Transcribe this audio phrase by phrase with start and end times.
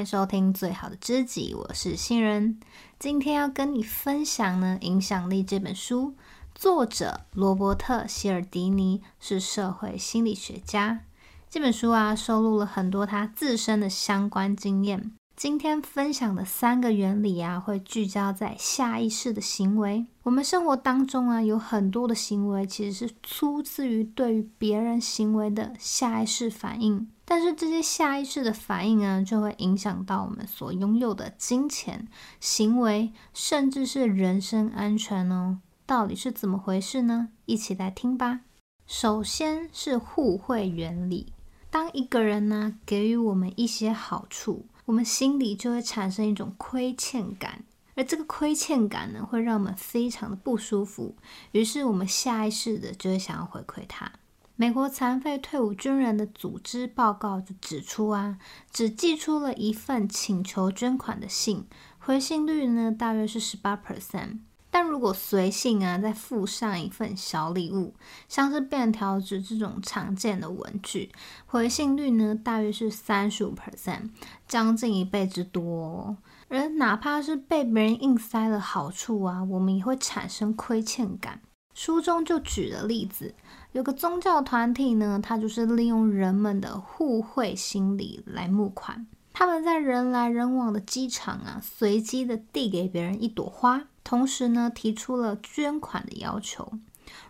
[0.00, 2.58] 迎收听最好的知己，我是新人。
[2.98, 6.14] 今天要跟你分享呢，《影响力》这本书，
[6.54, 11.00] 作者罗伯特·希尔迪尼是社会心理学家。
[11.50, 15.12] 这本书啊，收录了很多他自身的相关经验。
[15.36, 20.06] 今天分享的三个原理啊，会聚焦在下意识的行为。
[20.22, 27.06] 我们生活当中啊，有很多的行为其实是出自于对于别人行为的下意识反应。
[27.30, 32.08] 但是这些下意识的反应呢，就会影响到我们所拥有的金钱、
[32.40, 35.60] 行为，甚至是人身安全哦。
[35.86, 37.28] 到底是怎么回事呢？
[37.46, 38.40] 一起来听吧。
[38.84, 41.32] 首先是互惠原理。
[41.70, 47.62] 当一个人呢，给予我们一些好处，我们心里就会产生一种亏欠感，
[47.94, 51.14] 而这个亏欠感呢，会让我们非常的不舒服。
[51.52, 54.10] 于是我们下意识的就会想要回馈他。
[54.60, 58.36] 美国残废退伍军人的组织报告就指出啊，
[58.70, 61.64] 只寄出了一份请求捐款的信，
[61.98, 64.40] 回信率呢大约是十八 percent。
[64.70, 67.94] 但如果随信啊，再附上一份小礼物，
[68.28, 71.10] 像是便条纸这种常见的文具，
[71.46, 74.10] 回信率呢大约是三十五 percent，
[74.46, 76.18] 将近一倍之多哦。
[76.48, 81.40] 而哪怕是被别人硬塞了好处啊，我们也会产生亏欠感。
[81.72, 83.34] 书中就举了例子，
[83.72, 89.06] 有个宗教团体呢，它就是利用人们的互惠心理来募款。
[89.32, 93.84] 他们在人来人往的机场啊，随机的递给别人一朵花。
[94.02, 96.72] 同时呢，提出了捐款的要求。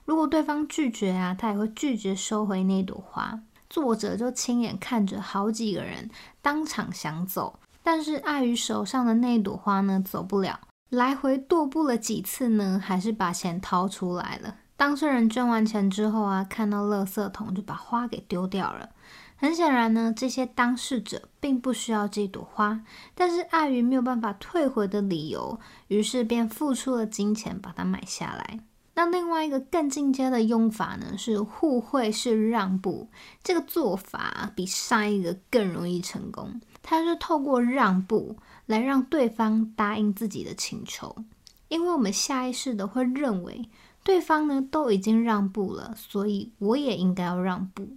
[0.07, 3.41] 如果对方拒绝啊，他也会拒绝收回那朵花。
[3.69, 6.09] 作者就亲眼看着好几个人
[6.41, 10.59] 当场想走，但是碍于手上的那朵花呢，走不了。
[10.89, 14.57] 来回踱步了几次呢，还是把钱掏出来了。
[14.81, 18.89] 当事人捐完钱之后啊，看到垃圾桶就把花给丢掉了。
[19.37, 22.81] 很显然呢，这些当事者并不需要这朵花，
[23.15, 28.61] 但是碍于没有办法退回的理由，于是便付出了金钱把它买下来。
[28.95, 33.11] 那另外一个更进阶的用法呢，是互惠式让步。
[33.45, 41.15] 这个做法比上一个更容易成功，它是透过让步来让对方答应自己的请求，
[41.69, 43.69] 因为我们下意识的会认为
[44.03, 47.89] 对方呢都已经让步了，所以我也应该要让步。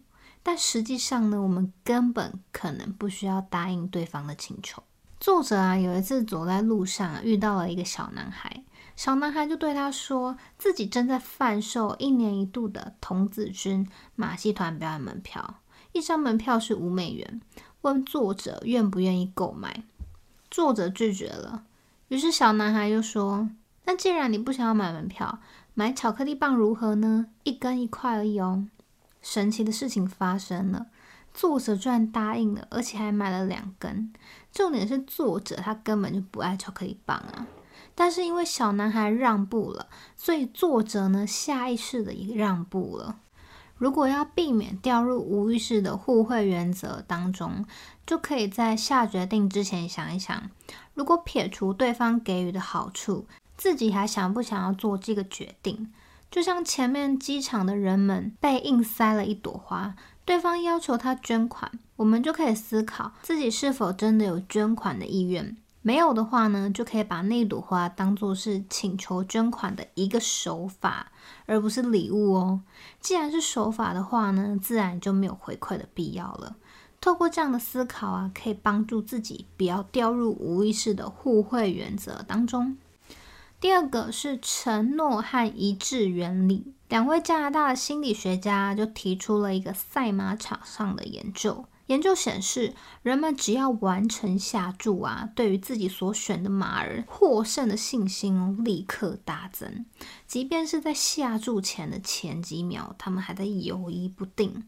[0.41, 4.83] 但实际上呢，我们根本可能不需要答应对方的请求。
[5.19, 8.65] 作者啊，有一次走在路上，遇到了一个小男孩，
[8.97, 15.61] 小男孩就对他说，自己正在贩售一年一度的童子军马戏团表演门票，
[15.93, 17.41] 一张门票是五美元，
[17.81, 19.83] 问作者愿不愿意购买。
[20.51, 21.63] 作者拒绝了，
[22.09, 23.49] 于是小男孩又说
[23.85, 25.39] ：“那既然你不想要买门票，
[25.73, 27.27] 买巧克力棒如何呢？
[27.43, 28.67] 一根一块而已哦。”
[29.21, 30.87] 神奇的事情发生了，
[31.33, 34.11] 作者居然答应了，而且还买了两根。
[34.51, 37.47] 重点是作者他根本就不爱巧克力棒啊，
[37.95, 43.19] 但是因为小男孩让步了，所以作者呢下意识的也让步了。
[43.77, 47.65] 如果要避免掉入无意识的互惠原则当中，
[48.05, 50.49] 就可以在下决定之前想一想，
[50.93, 53.25] 如果撇除对方给予的好处，
[53.63, 55.89] 自己还想不想要做这个决定？
[56.29, 65.55] 就像前面机场的人们被硬塞了一朵花，对方要求他捐款，我们就可以思考自己是否真的有捐款的意愿。
[65.81, 71.13] 没有的话呢，就可以把那朵花当做是请求捐款的一个手法，
[71.45, 72.59] 而不是礼物哦。
[72.99, 76.57] 既然是手法的话呢，自然就没有回馈的必要了。
[76.99, 82.75] 透过这样的思考啊，可以帮助自己不要掉入无意识的互惠原则当中。
[83.63, 86.73] 第二个是承诺和一致原理。
[86.89, 91.63] 两位加拿大的心理学家就提出了一个赛马场上的研究。
[91.85, 99.85] 研究显示，人们只要完成下注啊，对于自己所选的马儿获胜的信心，立刻大增。
[100.27, 104.65] 即便是在下注前的前几秒，他们还在犹豫不定。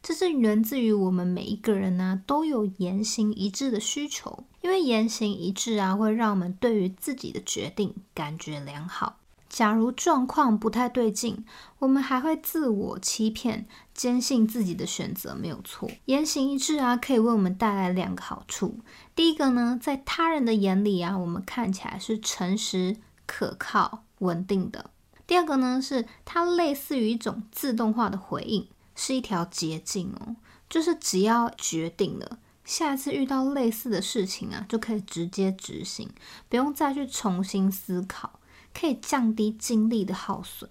[0.00, 9.20] 这是源自于我们每一个人呢、都有言行一致的需求，因为言行一致啊，会让我们对于自己的决定感觉良好。
[9.48, 11.44] 假如状况不太对劲，
[11.78, 15.88] 我们还会自我欺骗，坚信自己的选择没有错。
[16.06, 18.80] 言行一致啊，可以为我们带来两个好处。
[19.14, 24.90] 第一个呢，在他人的眼里啊，我们看起来是诚实、可靠、稳定的。
[25.28, 28.66] 第二个呢，是它类似于一种自动化的回应。
[28.96, 30.34] 是一条捷径哦，
[30.68, 36.10] 就是只要决定了，下次遇到类似的事情啊，就可以直接执行，
[36.48, 38.40] 不用再去重新思考，
[38.74, 40.68] 可以降低精力的耗损。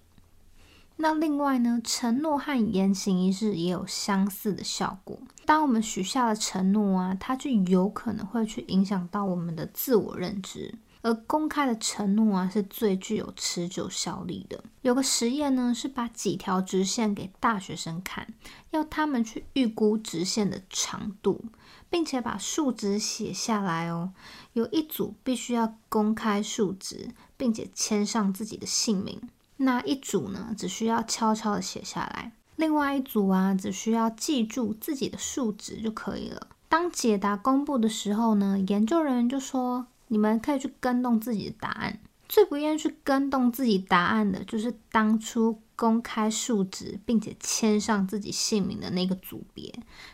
[0.98, 5.18] 那另外呢，承诺和言行一致也有相似的效果。
[5.46, 10.76] 当我们许下了承诺啊，它就有可能会去影响到我们的自我认知。
[11.06, 14.64] 而公开的承诺啊，是最具有持久效力的。
[14.82, 18.34] 有个实验呢，是把几条直线给大学生看，
[18.72, 21.46] 要他们去预估直线的长度，
[21.92, 24.14] 并且把数值写下来哦。
[24.54, 29.20] 有一组必须要公开数值，并且签上自己的姓名；
[29.58, 32.32] 那一组呢，只需要悄悄的写下来。
[32.56, 36.48] 另外一组啊，只需要记住自己的数值就可以了。
[36.68, 39.86] 当解答公布的时候呢，研究人员就说。
[40.08, 42.00] 你们可以去跟动自己的答案。
[42.28, 49.72] 最不愿意去跟动自己答案的，就是当初公开数值并且签上自己姓名的那个组别。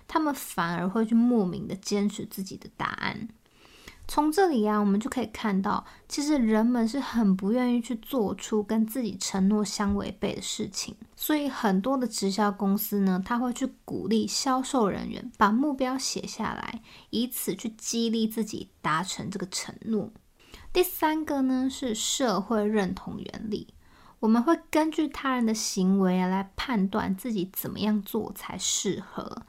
[0.09, 3.29] 他们反而会去莫名的坚持自己的答案。
[4.13, 10.93] 从这里啊，我们就可以看到，其实人们是很不愿意去做出跟自己承诺相违背的事情。
[11.15, 20.11] 所以很多的直销公司呢，他会去鼓励销售人员把目标写下来，以此去激励自己达成这个承诺。
[20.73, 23.73] 第三个呢，是社会认同原理，
[24.19, 29.43] 我们会根据他人的行为来判断自己怎么样做才适合。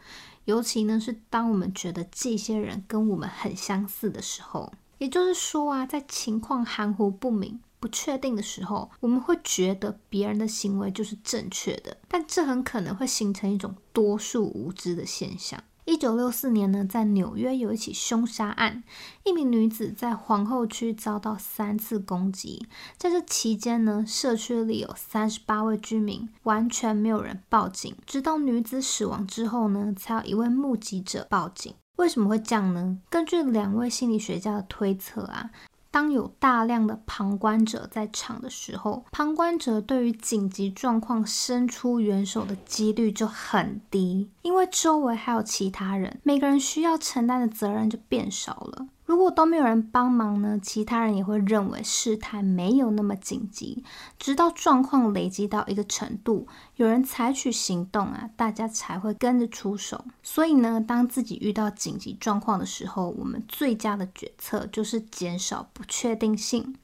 [0.44, 15.62] 尤其呢，是当我们觉得这些人跟我们很相似的时候，也就是说啊，在情况含糊不明、不确定的时候，我们会觉得别人的行为就是正确的，但这很可能会形成一种多数无知的现象。
[15.84, 18.84] 一九六四年呢，在纽约有一起凶杀案，
[19.24, 22.64] 一名女子在皇后区遭到三次攻击。
[22.96, 27.92] 在这期间呢，社区里有三十八位居民，完全没有人报警。
[28.06, 31.74] 直到女子死亡之后呢，才有一位目击者报警。
[31.96, 32.98] 为什么会这样呢？
[33.10, 35.50] 根据两位心理学家的推测啊。
[35.92, 48.86] 当有大量的旁观者在场的时候，旁观者对于紧急状况伸出援手的几率就很低，因为周围还有其他人，每个人需要承担的责任就变少了。
[49.12, 53.84] 如果都没有人帮忙呢，其他人也会认为事态没有那么紧急，
[54.18, 60.02] 直到状况累积到一个程度，有人采取行动啊，大家才会跟着出手。
[60.22, 66.74] 所以呢，当自己遇到紧急状况的时候，我们最佳的决策就是减少不确定性。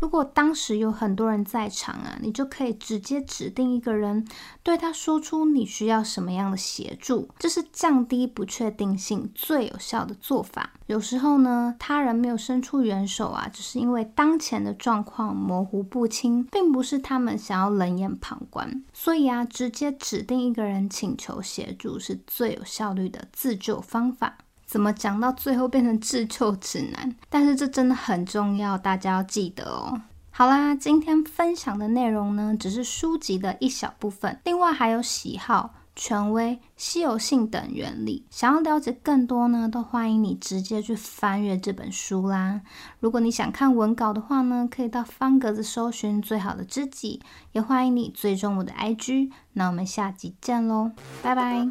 [0.00, 4.26] 如果当时有很多人在场啊，你就可以直接指定一个人，
[4.62, 10.72] 对他说出你需要什么样的协助，这是降低不确定性最有效的做法。
[10.86, 18.84] 有时候呢，他人没有伸出援手啊，只是因为当前的状况模糊不清，并不是他们想要冷眼旁观。
[18.92, 24.38] 所以啊，直接指定一个人请求协助是最有效率的自救方法。
[24.68, 27.16] 怎么讲到最后变成自救指南？
[27.30, 30.02] 但是这真的很重要，大家要记得哦。
[30.30, 38.26] 好啦，今天分享的内容呢，只是书籍的一小部分，另外还有喜好、权威、稀有性等原理。
[38.30, 42.60] 想要了解更多呢，都欢迎你直接去翻阅这本书啦。
[43.00, 47.20] 如果你想看文稿的话呢，可以到方格子搜寻最好的知己，
[47.52, 49.32] 也欢迎你追踪我的 IG。
[49.54, 50.92] 那我们下集见喽，
[51.22, 51.66] 拜拜。